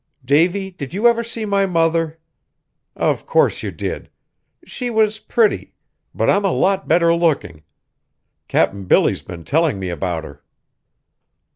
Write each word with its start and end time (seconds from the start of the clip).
Davy, 0.25 0.71
did 0.71 0.95
you 0.95 1.05
ever 1.07 1.21
see 1.23 1.45
my 1.45 1.67
mother? 1.67 2.17
Of 2.95 3.27
course 3.27 3.61
you 3.61 3.69
did! 3.69 4.09
She 4.65 4.89
was 4.89 5.19
pretty, 5.19 5.75
but 6.15 6.27
I'm 6.27 6.43
a 6.43 6.51
lot 6.51 6.87
better 6.87 7.13
looking. 7.13 7.61
Cap'n 8.47 8.85
Billy's 8.85 9.21
been 9.21 9.43
telling 9.43 9.77
me 9.77 9.89
about 9.89 10.23
her." 10.23 10.43